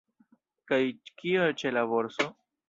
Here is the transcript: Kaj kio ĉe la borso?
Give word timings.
Kaj 0.71 0.79
kio 1.23 1.45
ĉe 1.65 1.73
la 1.77 1.85
borso? 1.93 2.29